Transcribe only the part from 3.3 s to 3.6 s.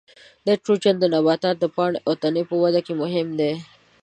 دی.